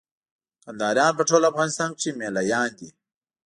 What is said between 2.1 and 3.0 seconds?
مېله يان دي.